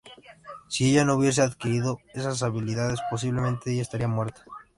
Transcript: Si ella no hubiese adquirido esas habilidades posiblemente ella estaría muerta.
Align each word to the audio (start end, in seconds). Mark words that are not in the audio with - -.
Si 0.67 0.89
ella 0.89 1.05
no 1.05 1.13
hubiese 1.15 1.43
adquirido 1.43 1.99
esas 2.15 2.41
habilidades 2.41 2.99
posiblemente 3.11 3.71
ella 3.71 3.83
estaría 3.83 4.07
muerta. 4.07 4.43